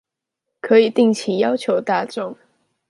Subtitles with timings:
[0.59, 2.35] 可以定期要求大眾